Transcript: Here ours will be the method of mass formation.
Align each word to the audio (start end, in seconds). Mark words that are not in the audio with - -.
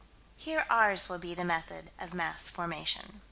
Here 0.35 0.65
ours 0.67 1.09
will 1.09 1.19
be 1.19 1.35
the 1.35 1.45
method 1.45 1.91
of 1.99 2.11
mass 2.11 2.49
formation. 2.49 3.19